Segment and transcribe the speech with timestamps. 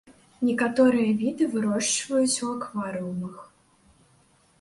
[0.47, 3.37] Некаторыя віды вырошчваюць у акварыумах.